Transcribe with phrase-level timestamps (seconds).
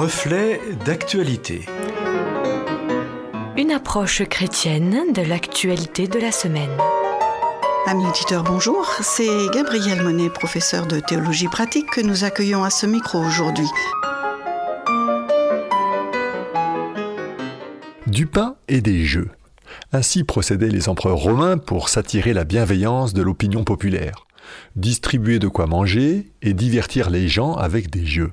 [0.00, 1.66] Reflet d'actualité.
[3.58, 6.70] Une approche chrétienne de l'actualité de la semaine.
[7.86, 8.90] Amis auditeurs, bonjour.
[9.02, 13.68] C'est Gabriel Monet, professeur de théologie pratique, que nous accueillons à ce micro aujourd'hui.
[18.06, 19.28] Du pain et des jeux.
[19.92, 24.26] Ainsi procédaient les empereurs romains pour s'attirer la bienveillance de l'opinion populaire,
[24.76, 28.32] distribuer de quoi manger et divertir les gens avec des jeux.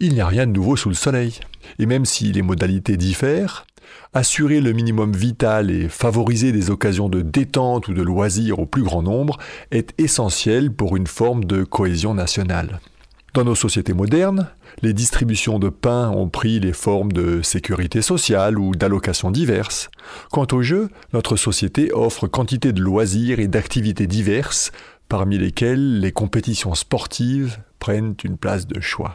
[0.00, 1.40] Il n'y a rien de nouveau sous le soleil.
[1.78, 3.66] Et même si les modalités diffèrent,
[4.14, 8.82] assurer le minimum vital et favoriser des occasions de détente ou de loisirs au plus
[8.82, 9.38] grand nombre
[9.70, 12.80] est essentiel pour une forme de cohésion nationale.
[13.34, 14.48] Dans nos sociétés modernes,
[14.80, 19.90] les distributions de pain ont pris les formes de sécurité sociale ou d'allocations diverses.
[20.30, 24.72] Quant au jeu, notre société offre quantité de loisirs et d'activités diverses,
[25.10, 29.14] parmi lesquelles les compétitions sportives prennent une place de choix.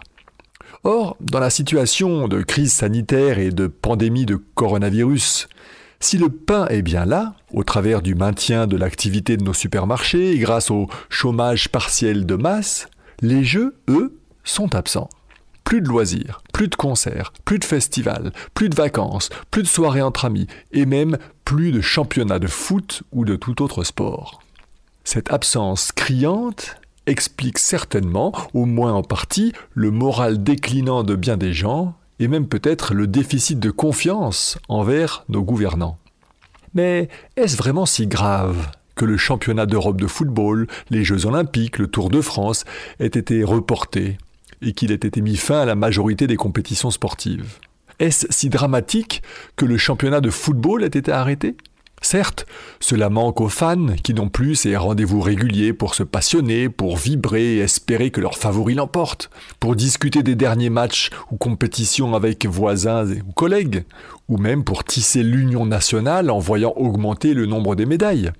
[0.83, 5.47] Or, dans la situation de crise sanitaire et de pandémie de coronavirus,
[5.99, 10.31] si le pain est bien là, au travers du maintien de l'activité de nos supermarchés
[10.31, 12.87] et grâce au chômage partiel de masse,
[13.21, 15.09] les jeux, eux, sont absents.
[15.63, 20.01] Plus de loisirs, plus de concerts, plus de festivals, plus de vacances, plus de soirées
[20.01, 24.41] entre amis, et même plus de championnats de foot ou de tout autre sport.
[25.03, 31.53] Cette absence criante explique certainement, au moins en partie, le moral déclinant de bien des
[31.53, 35.97] gens, et même peut-être le déficit de confiance envers nos gouvernants.
[36.73, 41.87] Mais est-ce vraiment si grave que le championnat d'Europe de football, les Jeux olympiques, le
[41.87, 42.65] Tour de France
[42.99, 44.17] aient été reportés
[44.61, 47.57] et qu'il ait été mis fin à la majorité des compétitions sportives?
[47.99, 49.21] Est-ce si dramatique
[49.55, 51.55] que le championnat de football ait été arrêté?
[52.03, 52.47] Certes,
[52.79, 57.57] cela manque aux fans qui n'ont plus ces rendez-vous réguliers pour se passionner, pour vibrer
[57.57, 63.05] et espérer que leur favori l'emporte, pour discuter des derniers matchs ou compétitions avec voisins
[63.07, 63.85] ou collègues,
[64.27, 68.31] ou même pour tisser l'union nationale en voyant augmenter le nombre des médailles.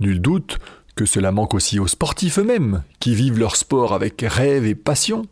[0.00, 0.58] Nul doute
[0.96, 5.26] que cela manque aussi aux sportifs eux-mêmes, qui vivent leur sport avec rêve et passion.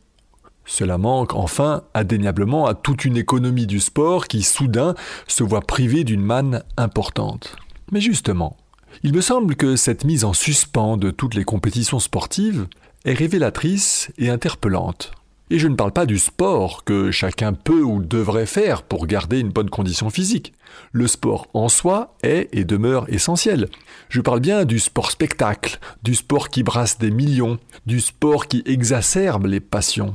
[0.68, 4.94] Cela manque enfin indéniablement à toute une économie du sport qui soudain
[5.26, 7.56] se voit privée d'une manne importante.
[7.90, 8.56] Mais justement,
[9.02, 12.66] il me semble que cette mise en suspens de toutes les compétitions sportives
[13.06, 15.12] est révélatrice et interpellante.
[15.50, 19.40] Et je ne parle pas du sport que chacun peut ou devrait faire pour garder
[19.40, 20.52] une bonne condition physique.
[20.92, 23.70] Le sport en soi est et demeure essentiel.
[24.10, 28.62] Je parle bien du sport spectacle, du sport qui brasse des millions, du sport qui
[28.66, 30.14] exacerbe les passions.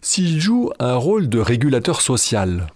[0.00, 2.68] S'il joue un rôle de régulateur social,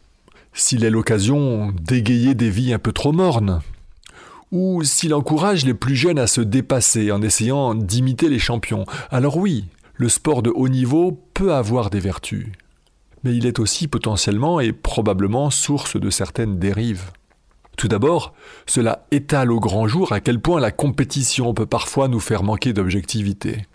[0.53, 3.61] s'il est l'occasion d'égayer des vies un peu trop mornes,
[4.53, 9.37] ou s'il encourage les plus jeunes à se dépasser en essayant d'imiter les champions, alors
[9.37, 12.47] oui, le sport de haut niveau peut avoir des vertus.
[13.23, 17.13] Mais il est aussi potentiellement et probablement source de certaines dérives.
[17.77, 18.35] Tout d'abord,
[18.67, 22.73] cela étale au grand jour à quel point la compétition peut parfois nous faire manquer
[22.73, 23.67] d'objectivité.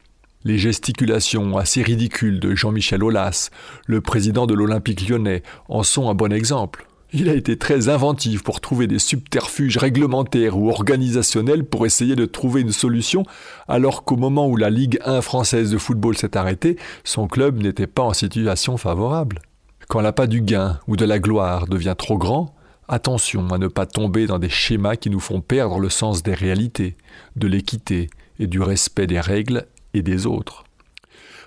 [0.47, 3.50] Les gesticulations assez ridicules de Jean-Michel Aulas,
[3.88, 6.85] le président de l'Olympique lyonnais, en sont un bon exemple.
[7.13, 12.28] Il a été très inventif pour trouver des subterfuges réglementaires ou organisationnels pour essayer de
[12.28, 13.23] trouver une solution,
[13.67, 17.88] alors qu'au moment où la Ligue 1 française de football s'est arrêtée, son club n'était
[17.88, 19.39] pas en situation favorable.
[19.88, 22.53] Quand l'appât du gain ou de la gloire devient trop grand,
[22.88, 26.35] attention à ne pas tomber dans des schémas qui nous font perdre le sens des
[26.35, 26.97] réalités,
[27.35, 30.63] de l'équité et du respect des règles et des autres.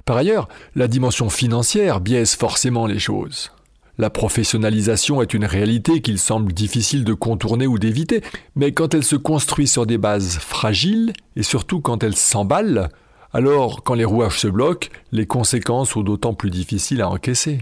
[0.05, 3.53] Par ailleurs, la dimension financière biaise forcément les choses.
[3.99, 8.23] La professionnalisation est une réalité qu'il semble difficile de contourner ou d'éviter,
[8.55, 12.91] mais quand elle se construit sur des bases fragiles, et surtout quand elle s'emballe,
[13.33, 17.59] alors quand les rouages se bloquent, les conséquences sont d'autant plus difficiles à encaisser.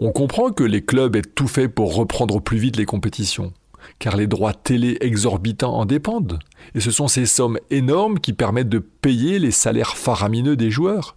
[0.00, 3.52] On comprend que les clubs aient tout fait pour reprendre plus vite les compétitions
[3.98, 6.38] car les droits télé exorbitants en dépendent,
[6.74, 11.16] et ce sont ces sommes énormes qui permettent de payer les salaires faramineux des joueurs.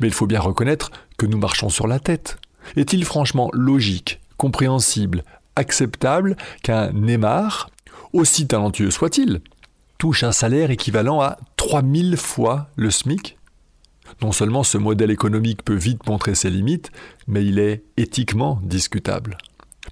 [0.00, 2.38] Mais il faut bien reconnaître que nous marchons sur la tête.
[2.76, 5.24] Est-il franchement logique, compréhensible,
[5.56, 7.70] acceptable qu'un Neymar,
[8.12, 9.40] aussi talentueux soit-il,
[9.98, 13.38] touche un salaire équivalent à 3000 fois le SMIC
[14.22, 16.90] Non seulement ce modèle économique peut vite montrer ses limites,
[17.26, 19.38] mais il est éthiquement discutable.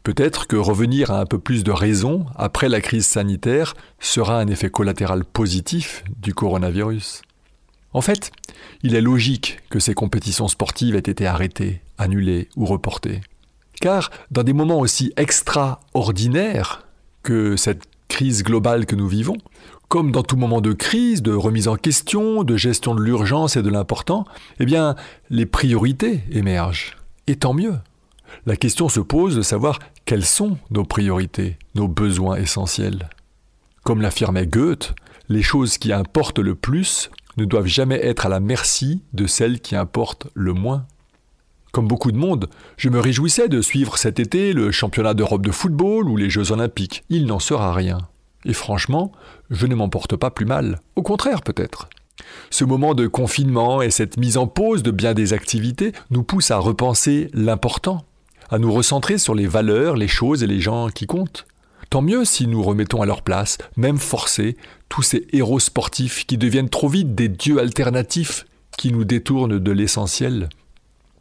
[0.03, 4.49] Peut-être que revenir à un peu plus de raison après la crise sanitaire sera un
[4.49, 7.23] effet collatéral positif du coronavirus.
[7.93, 8.33] En fait,
[8.83, 13.21] il est logique que ces compétitions sportives aient été arrêtées, annulées ou reportées.
[13.81, 16.87] Car dans des moments aussi extraordinaires
[17.23, 19.37] que cette crise globale que nous vivons,
[19.89, 23.63] comme dans tout moment de crise, de remise en question, de gestion de l'urgence et
[23.63, 24.25] de l'important,
[24.59, 24.97] eh bien,
[25.31, 26.97] les priorités émergent.
[27.27, 27.75] Et tant mieux.
[28.47, 33.09] La question se pose de savoir quelles sont nos priorités, nos besoins essentiels.
[33.85, 34.95] Comme l'affirmait Goethe,
[35.29, 39.61] les choses qui importent le plus ne doivent jamais être à la merci de celles
[39.61, 40.87] qui importent le moins.
[41.73, 45.51] Comme beaucoup de monde, je me réjouissais de suivre cet été le championnat d'Europe de
[45.51, 47.03] football ou les Jeux olympiques.
[47.09, 48.09] Il n'en sera rien.
[48.45, 49.13] Et franchement,
[49.51, 50.81] je ne m'en porte pas plus mal.
[50.97, 51.89] Au contraire peut-être.
[52.51, 56.51] Ce moment de confinement et cette mise en pause de bien des activités nous poussent
[56.51, 58.05] à repenser l'important,
[58.51, 61.47] à nous recentrer sur les valeurs, les choses et les gens qui comptent.
[61.91, 64.57] Tant mieux si nous remettons à leur place, même forcés,
[64.89, 68.47] tous ces héros sportifs qui deviennent trop vite des dieux alternatifs
[68.79, 70.49] qui nous détournent de l'essentiel.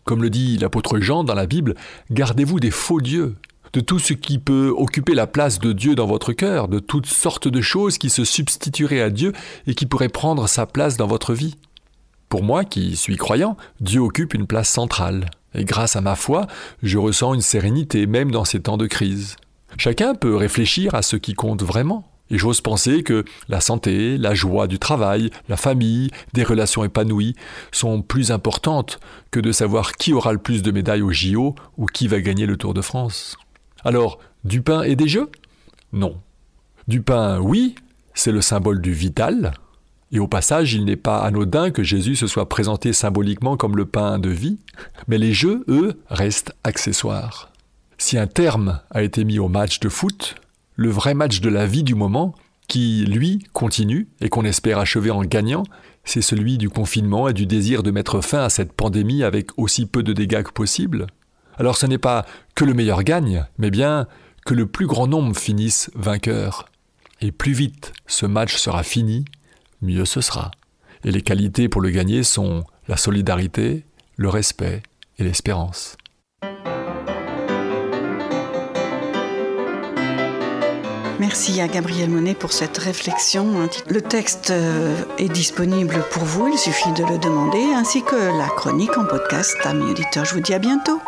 [0.04, 1.76] Comme le dit l'apôtre Jean dans la Bible,
[2.10, 3.36] gardez-vous des faux dieux,
[3.74, 7.06] de tout ce qui peut occuper la place de Dieu dans votre cœur, de toutes
[7.06, 9.34] sortes de choses qui se substitueraient à Dieu
[9.68, 11.56] et qui pourraient prendre sa place dans votre vie.
[12.30, 16.48] Pour moi, qui suis croyant, Dieu occupe une place centrale, et grâce à ma foi,
[16.84, 19.36] je ressens une sérénité même dans ces temps de crise.
[19.78, 22.08] Chacun peut réfléchir à ce qui compte vraiment.
[22.30, 27.36] Et j'ose penser que la santé, la joie du travail, la famille, des relations épanouies
[27.74, 29.02] sont plus importantes
[29.32, 32.46] que de savoir qui aura le plus de médailles au JO ou qui va gagner
[32.46, 33.38] le Tour de France.
[33.84, 35.30] Alors, du pain et des jeux?
[35.92, 36.22] Non.
[36.88, 37.76] Du pain, oui,
[38.14, 39.54] c'est le symbole du vital.
[40.12, 43.86] Et au passage, il n'est pas anodin que Jésus se soit présenté symboliquement comme le
[43.86, 44.60] pain de vie,
[45.08, 47.52] mais les jeux, eux, restent accessoires.
[47.98, 50.36] Si un terme a été mis au match de foot,
[50.76, 52.36] le vrai match de la vie du moment,
[52.68, 55.64] qui, lui, continue et qu'on espère achever en gagnant,
[56.04, 59.86] c'est celui du confinement et du désir de mettre fin à cette pandémie avec aussi
[59.86, 61.08] peu de dégâts que possible.
[61.58, 62.26] Alors ce n'est pas
[62.56, 64.08] que le meilleur gagne, mais bien
[64.46, 66.66] que le plus grand nombre finisse vainqueur.
[67.20, 69.26] Et plus vite ce match sera fini,
[69.82, 70.52] mieux ce sera.
[71.04, 73.86] Et les qualités pour le gagner sont la solidarité,
[74.18, 74.84] le respect
[75.18, 75.98] et l'espérance.
[81.20, 83.70] Merci à Gabriel Monet pour cette réflexion.
[83.88, 88.48] Le texte euh, est disponible pour vous, il suffit de le demander, ainsi que la
[88.48, 89.56] chronique en podcast.
[89.64, 91.00] Amis auditeurs, je vous dis à bientôt.